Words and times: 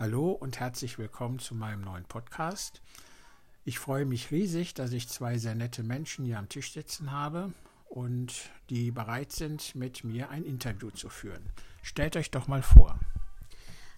Hallo 0.00 0.30
und 0.30 0.60
herzlich 0.60 0.96
willkommen 0.96 1.40
zu 1.40 1.56
meinem 1.56 1.80
neuen 1.80 2.04
Podcast. 2.04 2.82
Ich 3.64 3.80
freue 3.80 4.04
mich 4.04 4.30
riesig, 4.30 4.72
dass 4.72 4.92
ich 4.92 5.08
zwei 5.08 5.38
sehr 5.38 5.56
nette 5.56 5.82
Menschen 5.82 6.24
hier 6.24 6.38
am 6.38 6.48
Tisch 6.48 6.72
sitzen 6.72 7.10
habe 7.10 7.52
und 7.88 8.32
die 8.70 8.92
bereit 8.92 9.32
sind, 9.32 9.74
mit 9.74 10.04
mir 10.04 10.30
ein 10.30 10.44
Interview 10.44 10.92
zu 10.92 11.08
führen. 11.08 11.50
Stellt 11.82 12.16
euch 12.16 12.30
doch 12.30 12.46
mal 12.46 12.62
vor. 12.62 13.00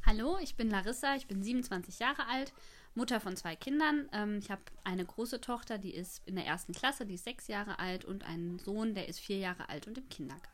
Hallo, 0.07 0.39
ich 0.41 0.57
bin 0.57 0.71
Larissa, 0.71 1.17
ich 1.17 1.26
bin 1.26 1.42
27 1.42 1.99
Jahre 1.99 2.26
alt, 2.28 2.54
Mutter 2.94 3.21
von 3.21 3.37
zwei 3.37 3.54
Kindern. 3.54 4.08
Ähm, 4.14 4.38
ich 4.38 4.51
habe 4.51 4.62
eine 4.85 5.04
große 5.04 5.42
Tochter, 5.42 5.76
die 5.76 5.94
ist 5.94 6.22
in 6.24 6.37
der 6.37 6.46
ersten 6.46 6.72
Klasse, 6.72 7.04
die 7.04 7.17
ist 7.17 7.24
sechs 7.24 7.46
Jahre 7.46 7.78
alt 7.78 8.06
und 8.06 8.24
einen 8.24 8.58
Sohn, 8.58 8.94
der 8.94 9.06
ist 9.06 9.21
vier 9.21 9.37
Jahre 9.37 9.69
alt 9.69 9.87
und 9.87 9.98
im 9.98 10.08
Kindergarten. 10.08 10.48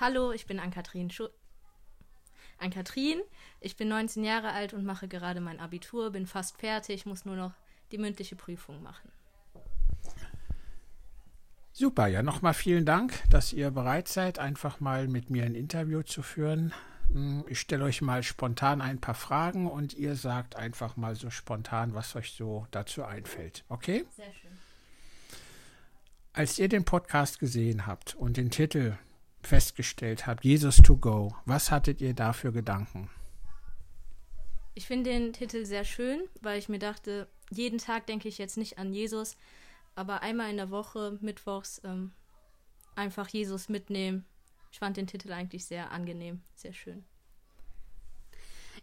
Hallo, 0.00 0.32
ich 0.32 0.46
bin 0.46 0.58
Ann-Kathrin 0.58 1.10
an 2.60 2.70
Katrin. 2.70 3.20
Ich 3.60 3.76
bin 3.76 3.88
19 3.88 4.24
Jahre 4.24 4.52
alt 4.52 4.72
und 4.74 4.84
mache 4.84 5.08
gerade 5.08 5.40
mein 5.40 5.60
Abitur, 5.60 6.10
bin 6.10 6.26
fast 6.26 6.56
fertig, 6.58 7.06
muss 7.06 7.24
nur 7.24 7.36
noch 7.36 7.52
die 7.92 7.98
mündliche 7.98 8.36
Prüfung 8.36 8.82
machen. 8.82 9.10
Super, 11.72 12.08
ja, 12.08 12.22
nochmal 12.22 12.54
vielen 12.54 12.84
Dank, 12.84 13.22
dass 13.30 13.52
ihr 13.52 13.70
bereit 13.70 14.08
seid, 14.08 14.38
einfach 14.38 14.80
mal 14.80 15.08
mit 15.08 15.30
mir 15.30 15.44
ein 15.44 15.54
Interview 15.54 16.02
zu 16.02 16.22
führen. 16.22 16.74
Hm, 17.12 17.44
ich 17.48 17.60
stelle 17.60 17.84
euch 17.84 18.02
mal 18.02 18.22
spontan 18.22 18.80
ein 18.80 19.00
paar 19.00 19.14
Fragen 19.14 19.66
und 19.66 19.94
ihr 19.94 20.14
sagt 20.16 20.56
einfach 20.56 20.96
mal 20.96 21.14
so 21.14 21.30
spontan, 21.30 21.94
was 21.94 22.14
euch 22.16 22.32
so 22.32 22.66
dazu 22.70 23.04
einfällt. 23.04 23.64
Okay? 23.68 24.04
Sehr 24.16 24.32
schön. 24.32 24.50
Als 26.32 26.58
ihr 26.58 26.68
den 26.68 26.84
Podcast 26.84 27.38
gesehen 27.38 27.86
habt 27.86 28.14
und 28.14 28.36
den 28.36 28.50
Titel 28.50 28.96
festgestellt 29.50 30.28
habt, 30.28 30.44
Jesus 30.44 30.76
to 30.76 30.96
go. 30.96 31.34
Was 31.44 31.72
hattet 31.72 32.00
ihr 32.00 32.14
da 32.14 32.32
für 32.32 32.52
Gedanken? 32.52 33.10
Ich 34.74 34.86
finde 34.86 35.10
den 35.10 35.32
Titel 35.32 35.66
sehr 35.66 35.84
schön, 35.84 36.20
weil 36.40 36.58
ich 36.58 36.68
mir 36.68 36.78
dachte, 36.78 37.26
jeden 37.50 37.78
Tag 37.78 38.06
denke 38.06 38.28
ich 38.28 38.38
jetzt 38.38 38.56
nicht 38.56 38.78
an 38.78 38.92
Jesus, 38.92 39.36
aber 39.96 40.22
einmal 40.22 40.50
in 40.50 40.56
der 40.56 40.70
Woche, 40.70 41.18
mittwochs, 41.20 41.80
ähm, 41.84 42.12
einfach 42.94 43.28
Jesus 43.28 43.68
mitnehmen. 43.68 44.24
Ich 44.70 44.78
fand 44.78 44.96
den 44.96 45.08
Titel 45.08 45.32
eigentlich 45.32 45.64
sehr 45.64 45.90
angenehm, 45.90 46.42
sehr 46.54 46.72
schön 46.72 47.04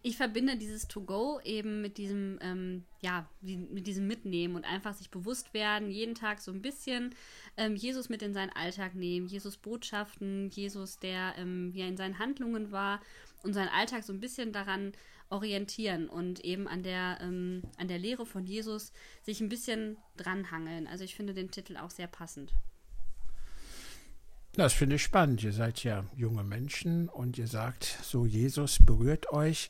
ich 0.04 0.18
verbinde 0.18 0.58
dieses 0.58 0.88
To-Go 0.88 1.40
eben 1.44 1.82
mit 1.82 1.98
diesem, 1.98 2.40
ähm, 2.42 2.86
ja, 3.02 3.30
mit 3.42 3.88
diesem 3.88 4.08
Mitnehmen 4.08 4.56
und 4.56 4.66
einfach 4.66 4.94
sich 4.94 5.10
bewusst 5.10 5.54
werden, 5.54 5.90
jeden 5.90 6.16
Tag 6.16 6.40
so 6.42 6.52
ein 6.52 6.62
bisschen 6.62 7.16
ähm, 7.58 7.76
Jesus 7.76 8.10
mit 8.10 8.22
in 8.22 8.34
seinen 8.34 8.52
Alltag 8.52 8.96
nehmen, 8.96 9.28
Jesus 9.28 9.58
Botschaften, 9.58 10.50
Jesus, 10.50 11.00
der 11.00 11.36
ähm, 11.38 11.72
ja 11.74 11.88
in 11.88 11.98
seinen 11.98 12.20
Handlungen 12.20 12.72
war 12.72 13.02
und 13.44 13.54
seinen 13.54 13.70
Alltag 13.70 14.04
so 14.04 14.14
ein 14.14 14.20
bisschen 14.20 14.52
daran 14.52 14.94
orientieren 15.30 16.08
und 16.08 16.44
eben 16.46 16.68
an 16.68 16.84
der, 16.84 17.18
ähm, 17.22 17.64
an 17.78 17.88
der 17.88 18.00
Lehre 18.00 18.26
von 18.26 18.46
Jesus 18.46 18.94
sich 19.24 19.42
ein 19.42 19.50
bisschen 19.50 19.98
dranhangeln. 20.16 20.88
Also 20.88 21.04
ich 21.04 21.16
finde 21.16 21.34
den 21.34 21.52
Titel 21.52 21.78
auch 21.78 21.92
sehr 21.92 22.08
passend. 22.08 22.54
Das 24.54 24.74
finde 24.74 24.96
ich 24.96 25.04
spannend. 25.04 25.44
Ihr 25.44 25.54
seid 25.54 25.84
ja 25.84 26.04
junge 26.16 26.44
Menschen 26.44 27.10
und 27.10 27.38
ihr 27.38 27.48
sagt, 27.48 28.00
so 28.02 28.26
Jesus 28.26 28.80
berührt 28.84 29.32
euch. 29.32 29.70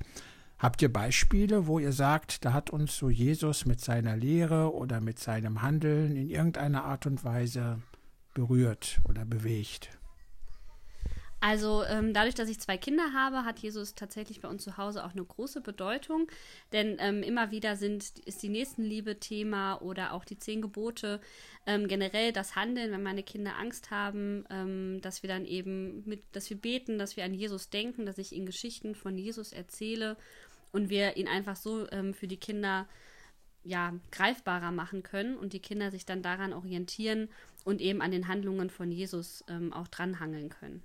Habt 0.59 0.81
ihr 0.81 0.91
Beispiele, 0.91 1.67
wo 1.67 1.77
ihr 1.77 1.91
sagt, 1.91 2.43
da 2.43 2.53
hat 2.53 2.69
uns 2.69 2.97
so 2.97 3.09
Jesus 3.09 3.65
mit 3.65 3.79
seiner 3.79 4.17
Lehre 4.17 4.73
oder 4.73 5.01
mit 5.01 5.19
seinem 5.19 5.61
Handeln 5.61 6.15
in 6.15 6.29
irgendeiner 6.29 6.85
Art 6.85 7.05
und 7.05 7.23
Weise 7.23 7.79
berührt 8.33 8.99
oder 9.07 9.23
bewegt? 9.23 9.96
Also 11.39 11.83
ähm, 11.83 12.13
dadurch, 12.15 12.33
dass 12.33 12.49
ich 12.49 12.59
zwei 12.59 12.77
Kinder 12.77 13.13
habe, 13.13 13.45
hat 13.45 13.59
Jesus 13.59 13.93
tatsächlich 13.93 14.41
bei 14.41 14.47
uns 14.47 14.63
zu 14.63 14.77
Hause 14.77 15.05
auch 15.05 15.11
eine 15.11 15.23
große 15.23 15.61
Bedeutung. 15.61 16.27
Denn 16.73 16.97
ähm, 16.99 17.21
immer 17.21 17.51
wieder 17.51 17.75
sind, 17.75 18.17
ist 18.25 18.41
die 18.41 18.49
Nächstenliebe 18.49 19.19
Thema 19.19 19.79
oder 19.81 20.13
auch 20.13 20.25
die 20.25 20.39
zehn 20.39 20.63
Gebote. 20.63 21.21
Ähm, 21.67 21.87
generell 21.87 22.33
das 22.33 22.55
Handeln, 22.55 22.91
wenn 22.91 23.03
meine 23.03 23.21
Kinder 23.21 23.55
Angst 23.57 23.91
haben, 23.91 24.45
ähm, 24.49 24.99
dass 25.01 25.21
wir 25.21 25.27
dann 25.27 25.45
eben 25.45 26.01
mit, 26.07 26.23
dass 26.31 26.49
wir 26.49 26.57
beten, 26.57 26.97
dass 26.97 27.17
wir 27.17 27.23
an 27.23 27.35
Jesus 27.35 27.69
denken, 27.69 28.07
dass 28.07 28.17
ich 28.17 28.31
ihnen 28.31 28.47
Geschichten 28.47 28.95
von 28.95 29.15
Jesus 29.15 29.51
erzähle 29.51 30.17
und 30.71 30.89
wir 30.89 31.17
ihn 31.17 31.27
einfach 31.27 31.55
so 31.55 31.87
ähm, 31.91 32.15
für 32.15 32.27
die 32.27 32.37
Kinder 32.37 32.87
ja, 33.63 33.93
greifbarer 34.11 34.71
machen 34.71 35.03
können 35.03 35.37
und 35.37 35.53
die 35.53 35.59
Kinder 35.59 35.91
sich 35.91 36.05
dann 36.05 36.23
daran 36.23 36.53
orientieren 36.53 37.29
und 37.63 37.79
eben 37.79 38.01
an 38.01 38.11
den 38.11 38.27
Handlungen 38.27 38.71
von 38.71 38.91
Jesus 38.91 39.43
ähm, 39.49 39.71
auch 39.71 39.87
dranhangeln 39.87 40.49
können. 40.49 40.81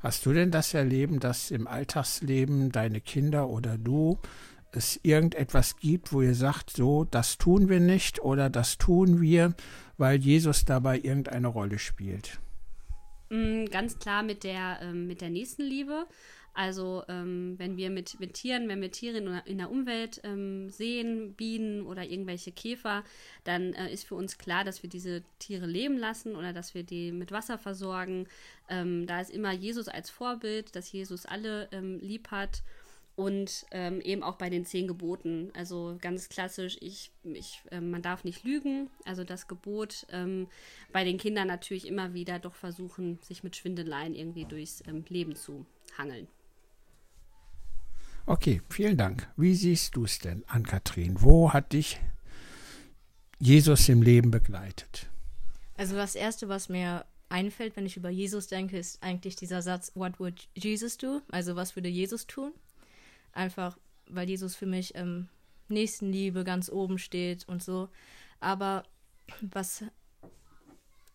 Hast 0.00 0.24
du 0.26 0.32
denn 0.32 0.50
das 0.50 0.74
Erleben, 0.74 1.18
dass 1.20 1.50
im 1.50 1.66
Alltagsleben 1.66 2.70
deine 2.70 3.00
Kinder 3.00 3.48
oder 3.48 3.76
du 3.76 4.18
es 4.70 5.00
irgendetwas 5.02 5.76
gibt, 5.76 6.12
wo 6.12 6.22
ihr 6.22 6.34
sagt, 6.34 6.70
so, 6.70 7.04
das 7.04 7.38
tun 7.38 7.68
wir 7.68 7.80
nicht 7.80 8.20
oder 8.20 8.50
das 8.50 8.78
tun 8.78 9.20
wir, 9.20 9.54
weil 9.96 10.18
Jesus 10.18 10.64
dabei 10.64 10.98
irgendeine 10.98 11.48
Rolle 11.48 11.78
spielt? 11.78 12.38
Mm, 13.30 13.64
ganz 13.66 13.98
klar 13.98 14.22
mit 14.22 14.44
der, 14.44 14.78
ähm, 14.82 15.06
mit 15.06 15.20
der 15.20 15.30
Nächstenliebe. 15.30 16.06
Also 16.54 17.04
ähm, 17.08 17.54
wenn 17.58 17.76
wir 17.76 17.90
mit, 17.90 18.18
mit 18.18 18.34
Tieren, 18.34 18.68
wenn 18.68 18.80
wir 18.80 18.90
Tiere 18.90 19.18
in, 19.18 19.26
in 19.44 19.58
der 19.58 19.70
Umwelt 19.70 20.20
ähm, 20.24 20.70
sehen, 20.70 21.34
Bienen 21.34 21.86
oder 21.86 22.04
irgendwelche 22.04 22.52
Käfer, 22.52 23.04
dann 23.44 23.74
äh, 23.74 23.92
ist 23.92 24.04
für 24.04 24.16
uns 24.16 24.38
klar, 24.38 24.64
dass 24.64 24.82
wir 24.82 24.90
diese 24.90 25.22
Tiere 25.38 25.66
leben 25.66 25.96
lassen 25.96 26.34
oder 26.34 26.52
dass 26.52 26.74
wir 26.74 26.82
die 26.82 27.12
mit 27.12 27.30
Wasser 27.30 27.58
versorgen. 27.58 28.26
Ähm, 28.68 29.06
da 29.06 29.20
ist 29.20 29.30
immer 29.30 29.52
Jesus 29.52 29.88
als 29.88 30.10
Vorbild, 30.10 30.74
dass 30.74 30.90
Jesus 30.90 31.26
alle 31.26 31.68
ähm, 31.70 32.00
lieb 32.00 32.30
hat 32.30 32.62
und 33.18 33.66
ähm, 33.72 34.00
eben 34.00 34.22
auch 34.22 34.36
bei 34.36 34.48
den 34.48 34.64
zehn 34.64 34.86
Geboten. 34.86 35.50
Also 35.52 35.98
ganz 36.00 36.28
klassisch, 36.28 36.76
ich, 36.80 37.10
ich, 37.24 37.62
äh, 37.72 37.80
man 37.80 38.00
darf 38.00 38.22
nicht 38.22 38.44
lügen. 38.44 38.90
Also 39.04 39.24
das 39.24 39.48
Gebot 39.48 40.06
ähm, 40.12 40.46
bei 40.92 41.02
den 41.02 41.18
Kindern 41.18 41.48
natürlich 41.48 41.88
immer 41.88 42.14
wieder 42.14 42.38
doch 42.38 42.54
versuchen, 42.54 43.18
sich 43.20 43.42
mit 43.42 43.56
Schwindeleien 43.56 44.14
irgendwie 44.14 44.44
durchs 44.44 44.84
Leben 45.08 45.34
zu 45.34 45.66
hangeln. 45.96 46.28
Okay, 48.28 48.60
vielen 48.68 48.98
Dank. 48.98 49.26
Wie 49.38 49.54
siehst 49.54 49.96
du 49.96 50.04
es 50.04 50.18
denn 50.18 50.44
an 50.48 50.62
Kathrin? 50.66 51.22
Wo 51.22 51.54
hat 51.54 51.72
dich 51.72 51.98
Jesus 53.38 53.88
im 53.88 54.02
Leben 54.02 54.30
begleitet? 54.30 55.08
Also 55.78 55.96
das 55.96 56.14
Erste, 56.14 56.46
was 56.46 56.68
mir 56.68 57.06
einfällt, 57.30 57.74
wenn 57.74 57.86
ich 57.86 57.96
über 57.96 58.10
Jesus 58.10 58.46
denke, 58.46 58.76
ist 58.76 59.02
eigentlich 59.02 59.34
dieser 59.34 59.62
Satz, 59.62 59.92
What 59.94 60.20
would 60.20 60.46
Jesus 60.54 60.98
do? 60.98 61.22
Also 61.30 61.56
was 61.56 61.74
würde 61.74 61.88
Jesus 61.88 62.26
tun? 62.26 62.52
Einfach, 63.32 63.78
weil 64.10 64.28
Jesus 64.28 64.54
für 64.54 64.66
mich 64.66 64.94
ähm, 64.94 65.28
Nächstenliebe 65.68 66.44
ganz 66.44 66.68
oben 66.68 66.98
steht 66.98 67.48
und 67.48 67.62
so. 67.62 67.88
Aber 68.40 68.82
was 69.40 69.84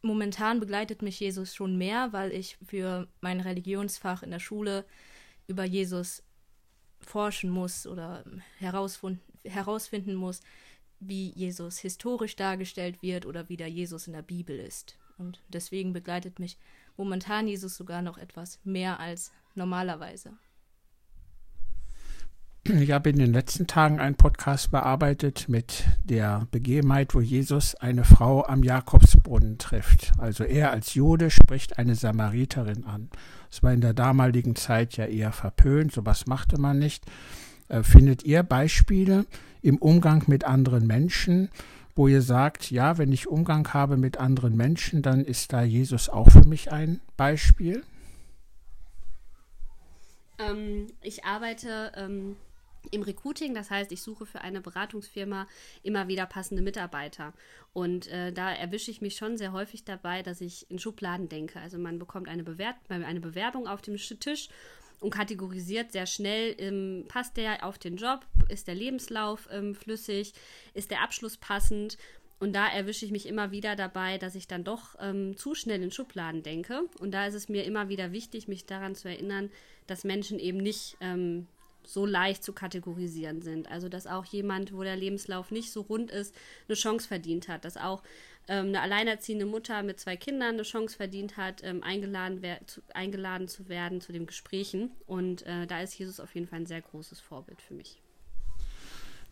momentan 0.02 0.60
begleitet 0.60 1.04
mich 1.04 1.20
Jesus 1.20 1.54
schon 1.54 1.78
mehr, 1.78 2.12
weil 2.12 2.32
ich 2.32 2.58
für 2.66 3.08
mein 3.22 3.40
Religionsfach 3.40 4.24
in 4.24 4.32
der 4.32 4.40
Schule 4.40 4.84
über 5.46 5.64
Jesus 5.64 6.24
forschen 7.04 7.50
muss 7.50 7.88
oder 7.88 8.24
herausfinden 8.60 10.16
muss, 10.16 10.42
wie 11.00 11.32
Jesus 11.32 11.80
historisch 11.80 12.36
dargestellt 12.36 13.02
wird 13.02 13.26
oder 13.26 13.50
wie 13.50 13.58
der 13.58 13.68
Jesus 13.68 14.08
in 14.08 14.14
der 14.14 14.22
Bibel 14.22 14.58
ist. 14.58 14.98
Und 15.18 15.42
deswegen 15.48 15.94
begleitet 15.94 16.40
mich 16.40 16.58
momentan 16.98 17.48
Jesus 17.48 17.76
sogar 17.76 18.02
noch 18.02 18.18
etwas 18.18 18.60
mehr 18.64 19.00
als 19.00 19.32
normalerweise. 19.56 20.34
Ich 22.66 22.92
habe 22.92 23.10
in 23.10 23.20
den 23.20 23.34
letzten 23.34 23.68
Tagen 23.68 24.00
einen 24.00 24.16
Podcast 24.16 24.72
bearbeitet 24.72 25.50
mit 25.50 25.84
der 26.06 26.48
Begebenheit, 26.50 27.14
wo 27.14 27.20
Jesus 27.20 27.76
eine 27.76 28.06
Frau 28.06 28.46
am 28.46 28.64
Jakobsbrunnen 28.64 29.58
trifft. 29.58 30.14
Also 30.18 30.46
er 30.46 30.72
als 30.72 30.94
Jude 30.94 31.30
spricht 31.30 31.78
eine 31.78 31.96
Samariterin 31.96 32.86
an. 32.86 33.10
Das 33.50 33.64
war 33.64 33.74
in 33.74 33.82
der 33.82 33.94
damaligen 33.94 34.56
Zeit 34.56 34.96
ja 34.96 35.06
eher 35.06 35.34
verpönt, 35.34 35.92
sowas 35.92 36.26
machte 36.26 36.58
man 36.58 36.80
nicht. 36.80 37.06
Äh, 37.68 37.84
findet 37.84 38.24
ihr 38.24 38.44
Beispiele 38.44 39.26
im 39.62 39.78
Umgang 39.78 40.24
mit 40.28 40.46
anderen 40.46 40.88
Menschen, 40.88 41.50
wo 41.96 42.08
ihr 42.08 42.22
sagt, 42.22 42.72
ja, 42.72 42.98
wenn 42.98 43.12
ich 43.12 43.28
Umgang 43.28 43.74
habe 43.74 43.98
mit 43.98 44.18
anderen 44.18 44.56
Menschen, 44.56 45.02
dann 45.02 45.26
ist 45.26 45.52
da 45.52 45.64
Jesus 45.64 46.08
auch 46.08 46.32
für 46.32 46.48
mich 46.48 46.72
ein 46.72 47.02
Beispiel? 47.18 47.84
Ähm, 50.40 50.88
ich 51.02 51.26
arbeite 51.26 51.92
ähm, 51.98 52.38
im 52.92 53.02
Recruiting, 53.02 53.54
das 53.54 53.72
heißt, 53.72 53.92
ich 53.92 54.02
suche 54.02 54.26
für 54.26 54.42
eine 54.42 54.62
Beratungsfirma 54.62 55.48
immer 55.84 56.08
wieder 56.08 56.26
passende 56.26 56.64
Mitarbeiter. 56.64 57.34
Und 57.74 58.08
äh, 58.08 58.32
da 58.32 58.54
erwische 58.54 58.92
ich 58.92 59.02
mich 59.02 59.16
schon 59.16 59.38
sehr 59.38 59.52
häufig 59.52 59.84
dabei, 59.84 60.22
dass 60.22 60.42
ich 60.42 60.70
in 60.70 60.80
Schubladen 60.80 61.30
denke. 61.30 61.60
Also 61.60 61.78
man 61.78 62.00
bekommt 62.00 62.28
eine, 62.28 62.44
Bewer 62.44 62.76
eine 62.90 63.20
Bewerbung 63.20 63.68
auf 63.68 63.82
dem 63.82 63.98
Tisch 63.98 64.50
und 65.00 65.10
kategorisiert 65.10 65.92
sehr 65.92 66.06
schnell, 66.06 66.56
ähm, 66.60 67.06
passt 67.08 67.38
der 67.38 67.66
auf 67.66 67.78
den 67.78 67.98
Job, 67.98 68.26
ist 68.48 68.68
der 68.68 68.76
Lebenslauf 68.76 69.50
ähm, 69.52 69.76
flüssig, 69.76 70.34
ist 70.74 70.92
der 70.92 71.02
Abschluss 71.02 71.38
passend. 71.38 71.98
Und 72.40 72.54
da 72.54 72.68
erwische 72.68 73.06
ich 73.06 73.12
mich 73.12 73.26
immer 73.26 73.52
wieder 73.52 73.76
dabei, 73.76 74.18
dass 74.18 74.36
ich 74.36 74.48
dann 74.48 74.64
doch 74.64 74.96
ähm, 75.00 75.38
zu 75.38 75.56
schnell 75.56 75.82
in 75.82 75.92
Schubladen 75.92 76.44
denke. 76.44 76.84
Und 77.00 77.12
da 77.12 77.26
ist 77.26 77.36
es 77.36 77.48
mir 77.48 77.64
immer 77.64 77.90
wieder 77.90 78.12
wichtig, 78.12 78.48
mich 78.48 78.66
daran 78.66 78.96
zu 78.96 79.08
erinnern, 79.08 79.50
dass 79.88 80.04
Menschen 80.04 80.40
eben 80.40 80.58
nicht 80.58 80.98
ähm, 81.00 81.48
so 81.86 82.06
leicht 82.06 82.44
zu 82.44 82.54
kategorisieren 82.54 83.42
sind. 83.42 83.70
Also 83.70 83.90
dass 83.90 84.08
auch 84.08 84.26
jemand, 84.26 84.74
wo 84.74 84.84
der 84.84 84.96
Lebenslauf 84.96 85.52
nicht 85.52 85.72
so 85.72 85.82
rund 85.82 86.12
ist, 86.12 86.36
eine 86.68 86.76
Chance 86.76 87.08
verdient 87.08 87.48
hat. 87.48 87.66
Dass 87.66 87.78
auch 87.78 88.04
ähm, 88.48 88.68
eine 88.68 88.82
alleinerziehende 88.82 89.46
Mutter 89.46 89.84
mit 89.84 90.00
zwei 90.00 90.18
Kindern 90.18 90.56
eine 90.56 90.64
Chance 90.64 90.98
verdient 90.98 91.38
hat, 91.38 91.64
ähm, 91.64 91.84
eingeladen, 91.84 92.42
zu, 92.66 92.82
eingeladen 92.94 93.48
zu 93.48 93.70
werden 93.70 94.02
zu 94.02 94.12
den 94.12 94.26
Gesprächen. 94.26 94.92
Und 95.08 95.46
äh, 95.46 95.66
da 95.68 95.82
ist 95.82 95.98
Jesus 95.98 96.20
auf 96.20 96.34
jeden 96.36 96.48
Fall 96.48 96.60
ein 96.60 96.66
sehr 96.66 96.82
großes 96.82 97.20
Vorbild 97.20 97.62
für 97.62 97.74
mich. 97.74 98.02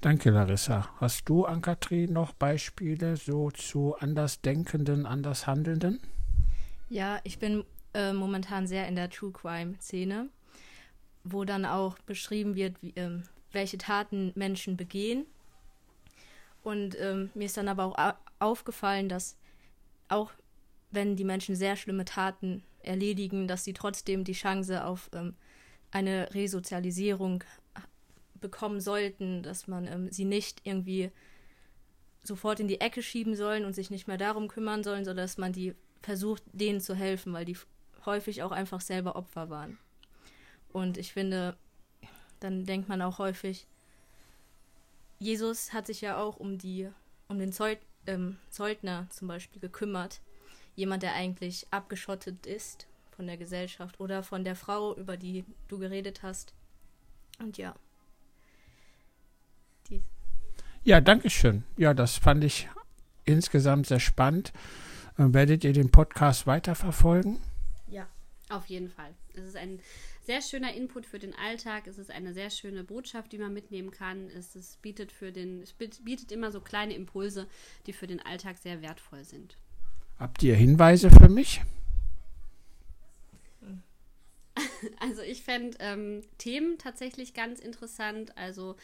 Danke, 0.01 0.31
Larissa. 0.31 0.89
Hast 0.99 1.29
du, 1.29 1.45
Ankatrin, 1.45 2.11
noch 2.11 2.33
Beispiele 2.33 3.17
so 3.17 3.51
zu 3.51 3.95
Andersdenkenden, 3.99 5.05
Andershandelnden? 5.05 5.99
Ja, 6.89 7.19
ich 7.23 7.37
bin 7.37 7.63
äh, 7.93 8.11
momentan 8.11 8.65
sehr 8.65 8.87
in 8.87 8.95
der 8.95 9.09
True 9.09 9.31
Crime-Szene, 9.31 10.29
wo 11.23 11.43
dann 11.45 11.65
auch 11.65 11.97
beschrieben 11.99 12.55
wird, 12.55 12.81
wie, 12.81 12.93
ähm, 12.95 13.23
welche 13.51 13.77
Taten 13.77 14.31
Menschen 14.35 14.77
begehen. 14.77 15.25
Und 16.63 16.99
ähm, 16.99 17.29
mir 17.33 17.45
ist 17.45 17.57
dann 17.57 17.67
aber 17.67 17.85
auch 17.85 18.15
aufgefallen, 18.39 19.09
dass 19.09 19.37
auch 20.07 20.31
wenn 20.91 21.15
die 21.15 21.23
Menschen 21.23 21.55
sehr 21.55 21.75
schlimme 21.75 22.05
Taten 22.05 22.63
erledigen, 22.83 23.47
dass 23.47 23.63
sie 23.63 23.73
trotzdem 23.73 24.23
die 24.23 24.33
Chance 24.33 24.83
auf 24.85 25.09
ähm, 25.13 25.35
eine 25.91 26.33
Resozialisierung 26.33 27.43
bekommen 28.39 28.81
sollten, 28.81 29.43
dass 29.43 29.67
man 29.67 29.87
ähm, 29.87 30.11
sie 30.11 30.25
nicht 30.25 30.61
irgendwie 30.63 31.11
sofort 32.23 32.59
in 32.59 32.67
die 32.67 32.81
Ecke 32.81 33.01
schieben 33.01 33.35
sollen 33.35 33.65
und 33.65 33.73
sich 33.73 33.89
nicht 33.89 34.07
mehr 34.07 34.17
darum 34.17 34.47
kümmern 34.47 34.83
sollen, 34.83 35.05
sondern 35.05 35.23
dass 35.23 35.37
man 35.37 35.53
die 35.53 35.75
versucht, 36.01 36.43
denen 36.51 36.81
zu 36.81 36.95
helfen, 36.95 37.33
weil 37.33 37.45
die 37.45 37.57
häufig 38.05 38.43
auch 38.43 38.51
einfach 38.51 38.81
selber 38.81 39.15
Opfer 39.15 39.49
waren. 39.49 39.77
Und 40.73 40.97
ich 40.97 41.13
finde, 41.13 41.55
dann 42.39 42.65
denkt 42.65 42.89
man 42.89 43.01
auch 43.01 43.19
häufig, 43.19 43.67
Jesus 45.19 45.73
hat 45.73 45.87
sich 45.87 46.01
ja 46.01 46.17
auch 46.17 46.37
um 46.37 46.57
die, 46.57 46.89
um 47.27 47.37
den 47.37 47.53
Zeug, 47.53 47.79
ähm, 48.07 48.37
Zeugner 48.49 49.07
zum 49.09 49.27
Beispiel 49.27 49.61
gekümmert. 49.61 50.21
Jemand, 50.75 51.03
der 51.03 51.13
eigentlich 51.13 51.67
abgeschottet 51.69 52.45
ist 52.45 52.87
von 53.11 53.27
der 53.27 53.37
Gesellschaft 53.37 53.99
oder 53.99 54.23
von 54.23 54.43
der 54.43 54.55
Frau, 54.55 54.95
über 54.95 55.17
die 55.17 55.45
du 55.67 55.77
geredet 55.77 56.23
hast. 56.23 56.53
Und 57.37 57.57
ja. 57.57 57.75
Dies. 59.89 60.01
Ja, 60.83 61.01
danke 61.01 61.29
schön. 61.29 61.63
Ja, 61.77 61.93
das 61.93 62.17
fand 62.17 62.43
ich 62.43 62.67
insgesamt 63.25 63.87
sehr 63.87 63.99
spannend. 63.99 64.51
Äh, 65.17 65.25
werdet 65.33 65.63
ihr 65.63 65.73
den 65.73 65.91
Podcast 65.91 66.47
weiterverfolgen? 66.47 67.37
Ja, 67.87 68.07
auf 68.49 68.65
jeden 68.65 68.89
Fall. 68.89 69.13
Es 69.35 69.45
ist 69.45 69.55
ein 69.55 69.79
sehr 70.23 70.41
schöner 70.41 70.73
Input 70.73 71.05
für 71.05 71.19
den 71.19 71.33
Alltag. 71.33 71.87
Es 71.87 71.97
ist 71.97 72.11
eine 72.11 72.33
sehr 72.33 72.49
schöne 72.49 72.83
Botschaft, 72.83 73.31
die 73.31 73.37
man 73.37 73.53
mitnehmen 73.53 73.91
kann. 73.91 74.29
Es, 74.29 74.55
es, 74.55 74.77
bietet, 74.77 75.11
für 75.11 75.31
den, 75.31 75.61
es 75.61 75.73
bietet 75.73 76.31
immer 76.31 76.51
so 76.51 76.61
kleine 76.61 76.93
Impulse, 76.93 77.47
die 77.87 77.93
für 77.93 78.07
den 78.07 78.19
Alltag 78.19 78.57
sehr 78.57 78.81
wertvoll 78.81 79.23
sind. 79.23 79.57
Habt 80.19 80.43
ihr 80.43 80.55
Hinweise 80.55 81.09
für 81.09 81.29
mich? 81.29 81.61
Also 84.99 85.21
ich 85.21 85.43
fände 85.43 85.77
ähm, 85.79 86.21
Themen 86.37 86.77
tatsächlich 86.77 87.33
ganz 87.33 87.59
interessant. 87.59 88.35
Also 88.35 88.75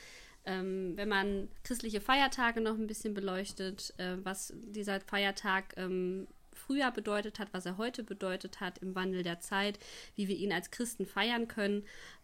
ähm, 0.46 0.94
wenn 0.96 1.10
man 1.10 1.50
christliche 1.64 2.02
Feiertage 2.02 2.62
noch 2.62 2.76
ein 2.76 2.88
bisschen 2.88 3.14
beleuchtet, 3.14 3.94
äh, 3.98 4.16
was 4.24 4.54
dieser 4.68 5.02
Feiertag 5.02 5.74
ähm, 5.76 6.28
früher 6.58 6.92
bedeutet 6.92 7.40
hat, 7.40 7.54
was 7.54 7.66
er 7.66 7.78
heute 7.78 8.04
bedeutet 8.04 8.60
hat 8.60 8.80
im 8.80 8.96
Wandel 8.96 9.24
der 9.24 9.40
Zeit, 9.40 9.80
wie 10.16 10.28
wir 10.28 10.36
ihn 10.36 10.52
als 10.52 10.72
Christen 10.72 11.06
feiern 11.06 11.48
können. 11.48 11.84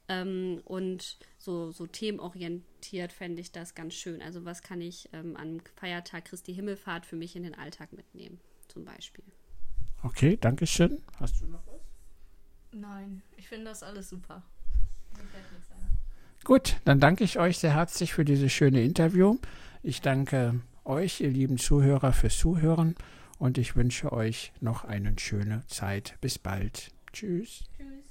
Ähm, 0.10 0.62
und 0.66 1.18
so, 1.38 1.72
so 1.72 1.88
themenorientiert 1.88 3.14
fände 3.14 3.42
ich 3.42 3.52
das 3.52 3.76
ganz 3.76 3.94
schön. 3.94 4.22
Also 4.22 4.44
was 4.44 4.62
kann 4.62 4.82
ich 4.82 5.10
ähm, 5.14 5.38
am 5.38 5.62
Feiertag 5.76 6.26
Christi 6.26 6.54
Himmelfahrt 6.54 7.06
für 7.06 7.16
mich 7.16 7.36
in 7.36 7.44
den 7.44 7.56
Alltag 7.56 7.94
mitnehmen, 7.94 8.40
zum 8.68 8.84
Beispiel. 8.84 9.24
Okay, 10.02 10.38
danke 10.40 10.68
schön. 10.68 11.02
Hast 11.20 11.40
du 11.42 11.46
noch 11.46 11.66
was? 11.68 11.82
Nein, 12.74 13.22
ich 13.38 13.48
finde 13.48 13.66
das 13.66 13.84
alles 13.84 14.10
super. 14.10 14.44
Gut, 16.44 16.76
dann 16.84 17.00
danke 17.00 17.24
ich 17.24 17.40
euch 17.40 17.58
sehr 17.58 17.74
herzlich 17.74 18.14
für 18.14 18.26
dieses 18.26 18.52
schöne 18.52 18.84
Interview. 18.84 19.38
Ich 19.82 20.02
danke 20.02 20.60
euch, 20.84 21.22
ihr 21.22 21.30
lieben 21.30 21.58
Zuhörer, 21.58 22.12
fürs 22.12 22.38
Zuhören 22.38 22.96
und 23.44 23.58
ich 23.58 23.76
wünsche 23.76 24.14
euch 24.14 24.54
noch 24.62 24.86
eine 24.86 25.14
schöne 25.20 25.68
Zeit. 25.68 26.16
Bis 26.22 26.40
bald. 26.40 26.92
Tschüss. 27.12 27.66
Tschüss. 27.78 28.03